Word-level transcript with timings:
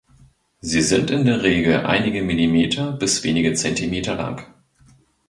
Sie 0.61 0.81
sind 0.81 1.11
in 1.11 1.25
der 1.25 1.43
Regel 1.43 1.81
einige 1.85 2.23
Millimeter 2.23 2.91
bis 2.91 3.23
wenige 3.23 3.53
Zentimeter 3.53 4.15
lang. 4.15 4.51